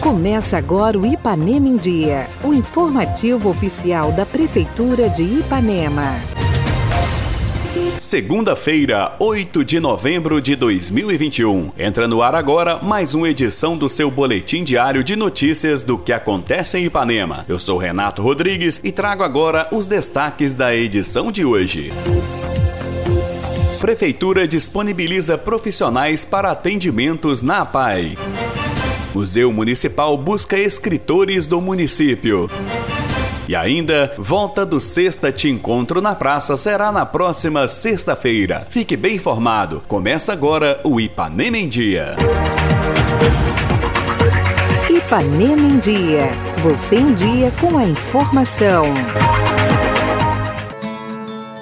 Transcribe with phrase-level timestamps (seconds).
[0.00, 6.20] Começa agora o Ipanema em Dia, o informativo oficial da Prefeitura de Ipanema.
[7.98, 11.70] Segunda-feira, 8 de novembro de 2021.
[11.78, 16.12] Entra no ar agora mais uma edição do seu boletim diário de notícias do que
[16.12, 17.44] acontece em Ipanema.
[17.48, 21.92] Eu sou Renato Rodrigues e trago agora os destaques da edição de hoje.
[23.82, 28.16] Prefeitura disponibiliza profissionais para atendimentos na APAI.
[29.12, 32.48] Museu Municipal busca escritores do município.
[33.48, 38.64] E ainda, volta do Sexta Te Encontro na Praça será na próxima sexta-feira.
[38.70, 39.82] Fique bem informado.
[39.88, 42.14] Começa agora o Ipanema em Dia.
[44.88, 46.30] Ipanema em Dia.
[46.62, 48.84] Você em dia com a informação.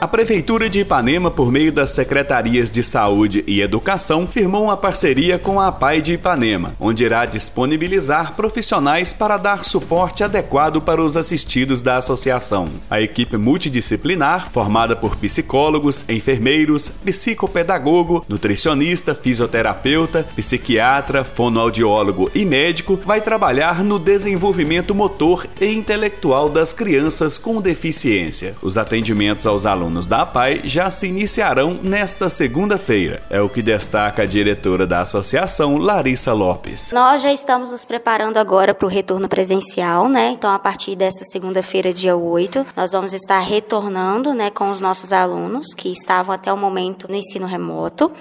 [0.00, 5.40] A Prefeitura de Ipanema, por meio das Secretarias de Saúde e Educação, firmou uma parceria
[5.40, 11.16] com a PAI de Ipanema, onde irá disponibilizar profissionais para dar suporte adequado para os
[11.16, 12.68] assistidos da associação.
[12.88, 23.20] A equipe multidisciplinar, formada por psicólogos, enfermeiros, psicopedagogo, nutricionista, fisioterapeuta, psiquiatra, fonoaudiólogo e médico, vai
[23.20, 28.54] trabalhar no desenvolvimento motor e intelectual das crianças com deficiência.
[28.62, 33.22] Os atendimentos aos alunos alunos da APAI já se iniciarão nesta segunda-feira.
[33.30, 36.92] É o que destaca a diretora da associação, Larissa Lopes.
[36.92, 40.30] Nós já estamos nos preparando agora para o retorno presencial, né?
[40.32, 45.12] Então, a partir dessa segunda-feira, dia 8, nós vamos estar retornando, né, com os nossos
[45.12, 48.12] alunos que estavam até o momento no ensino remoto.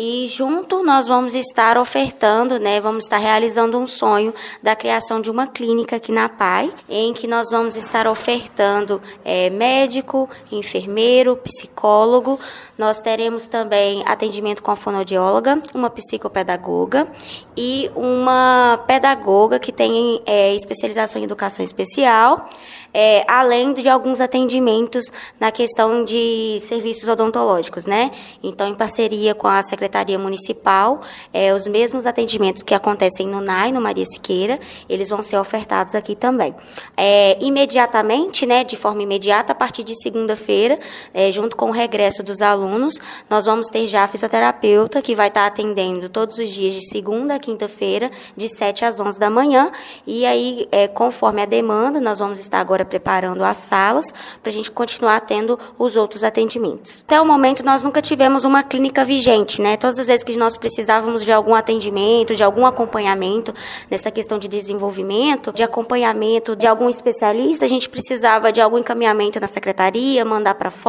[0.00, 5.28] E junto nós vamos estar ofertando, né, vamos estar realizando um sonho da criação de
[5.28, 12.38] uma clínica aqui na PAI, em que nós vamos estar ofertando é, médico, enfermeiro, psicólogo.
[12.76, 17.08] Nós teremos também atendimento com a fonoaudióloga, uma psicopedagoga
[17.56, 22.48] e uma pedagoga que tem é, especialização em educação especial,
[22.94, 25.04] é, além de alguns atendimentos
[25.40, 28.12] na questão de serviços odontológicos, né?
[28.42, 31.00] Então, em parceria com a Secretaria Secretaria Municipal,
[31.32, 34.58] é, os mesmos atendimentos que acontecem no NAI, no Maria Siqueira,
[34.88, 36.54] eles vão ser ofertados aqui também.
[36.96, 40.78] É, imediatamente, né, de forma imediata, a partir de segunda-feira,
[41.12, 42.94] é, junto com o regresso dos alunos,
[43.28, 47.34] nós vamos ter já a fisioterapeuta que vai estar atendendo todos os dias de segunda
[47.34, 49.70] a quinta-feira, de 7 às 11 da manhã,
[50.06, 54.52] e aí, é, conforme a demanda, nós vamos estar agora preparando as salas para a
[54.52, 57.02] gente continuar tendo os outros atendimentos.
[57.06, 59.76] Até o momento, nós nunca tivemos uma clínica vigente, né?
[59.76, 63.54] Todas as vezes que nós precisávamos de algum atendimento, de algum acompanhamento
[63.90, 69.40] nessa questão de desenvolvimento, de acompanhamento de algum especialista, a gente precisava de algum encaminhamento
[69.40, 70.87] na secretaria, mandar para fora,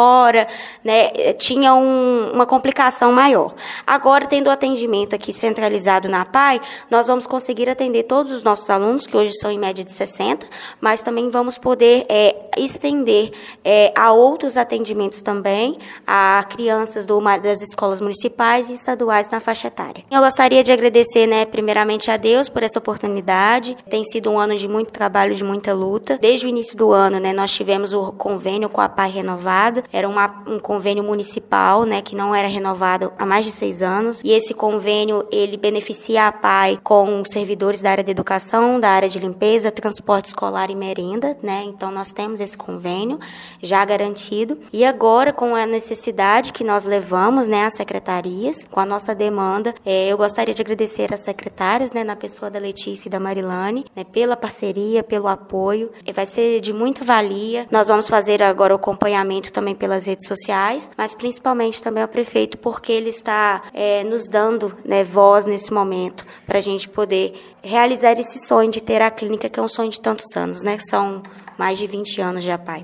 [0.84, 1.34] né?
[1.34, 3.54] Tinha um, uma complicação maior.
[3.86, 8.70] Agora, tendo o atendimento aqui centralizado na PAI, nós vamos conseguir atender todos os nossos
[8.70, 10.48] alunos, que hoje são em média de 60,
[10.80, 13.32] mas também vamos poder é, estender
[13.64, 19.68] é, a outros atendimentos também, a crianças do, das escolas municipais e estaduais na faixa
[19.68, 20.04] etária.
[20.10, 23.78] Eu gostaria de agradecer, né, primeiramente a Deus por essa oportunidade.
[23.90, 26.18] Tem sido um ano de muito trabalho, de muita luta.
[26.20, 29.84] Desde o início do ano, né, nós tivemos o convênio com a PAI renovada.
[29.92, 34.22] Era uma, um convênio municipal, né, que não era renovado há mais de seis anos.
[34.24, 39.10] E esse convênio, ele beneficia a PAI com servidores da área de educação, da área
[39.10, 41.64] de limpeza, transporte escolar e merenda, né.
[41.66, 43.20] Então, nós temos esse convênio
[43.62, 44.58] já garantido.
[44.72, 49.74] E agora, com a necessidade que nós levamos, né, às secretarias, com a nossa demanda.
[49.86, 53.86] É, eu gostaria de agradecer às secretárias, né, na pessoa da Letícia e da Marilane,
[53.96, 55.92] né, pela parceria, pelo apoio.
[56.06, 57.68] E vai ser de muita valia.
[57.72, 62.58] Nós vamos fazer agora o acompanhamento também pelas redes sociais, mas principalmente também ao prefeito,
[62.58, 68.20] porque ele está é, nos dando né, voz nesse momento para a gente poder realizar
[68.20, 70.78] esse sonho de ter a clínica, que é um sonho de tantos anos, né?
[70.90, 71.24] São
[71.58, 72.84] mais de 20 anos já, pai.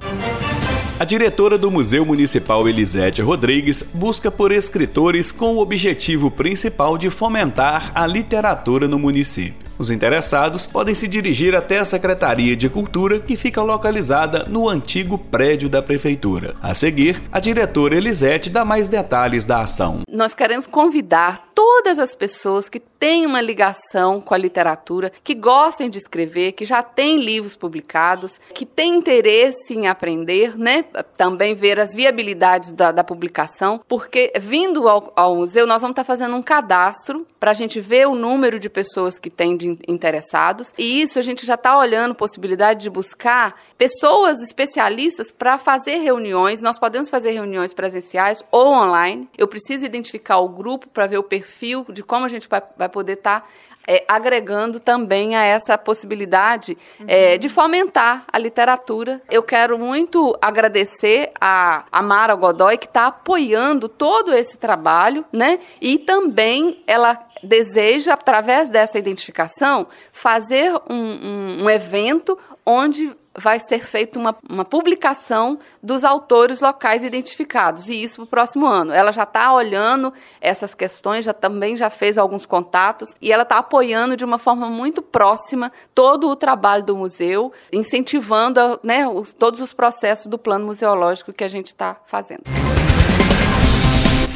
[0.98, 7.10] A diretora do Museu Municipal Elisete Rodrigues busca por escritores com o objetivo principal de
[7.10, 9.65] fomentar a literatura no município.
[9.78, 15.18] Os interessados podem se dirigir até a Secretaria de Cultura, que fica localizada no antigo
[15.18, 16.56] prédio da Prefeitura.
[16.62, 20.02] A seguir, a diretora Elisete dá mais detalhes da ação.
[20.10, 25.90] Nós queremos convidar todas as pessoas que têm uma ligação com a literatura, que gostem
[25.90, 30.84] de escrever, que já têm livros publicados, que têm interesse em aprender, né?
[31.18, 36.04] Também ver as viabilidades da, da publicação, porque vindo ao, ao, museu nós vamos estar
[36.04, 40.74] fazendo um cadastro para a gente ver o número de pessoas que têm de interessados.
[40.78, 46.62] E isso a gente já está olhando possibilidade de buscar pessoas especialistas para fazer reuniões.
[46.62, 49.30] Nós podemos fazer reuniões presenciais ou online.
[49.38, 53.14] Eu preciso identificar o grupo para ver o perfil de como a gente vai, poder
[53.14, 53.48] estar tá
[53.88, 57.06] é, agregando também a essa possibilidade uhum.
[57.08, 59.22] é, de fomentar a literatura.
[59.30, 65.60] Eu quero muito agradecer a, a Mara Godoy, que está apoiando todo esse trabalho, né?
[65.80, 73.80] E também ela deseja, através dessa identificação, fazer um, um, um evento onde vai ser
[73.80, 78.94] feita uma, uma publicação dos autores locais identificados, e isso para o próximo ano.
[78.94, 83.58] Ela já está olhando essas questões, já também já fez alguns contatos, e ela está
[83.58, 89.60] apoiando de uma forma muito próxima todo o trabalho do museu, incentivando né, os, todos
[89.60, 92.44] os processos do plano museológico que a gente está fazendo.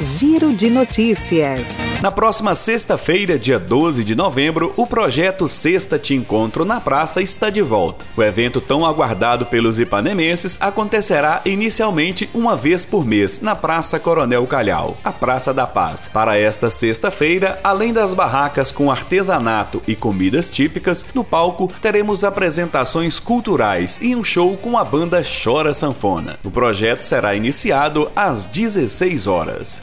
[0.00, 1.76] Giro de Notícias.
[2.00, 7.50] Na próxima sexta-feira, dia 12 de novembro, o projeto Sexta Te Encontro na Praça está
[7.50, 8.04] de volta.
[8.16, 14.46] O evento tão aguardado pelos ipanemenses acontecerá inicialmente uma vez por mês na Praça Coronel
[14.46, 16.08] Calhau, a Praça da Paz.
[16.12, 23.18] Para esta sexta-feira, além das barracas com artesanato e comidas típicas, no palco teremos apresentações
[23.18, 26.38] culturais e um show com a banda Chora Sanfona.
[26.44, 29.82] O projeto será iniciado às 16 horas.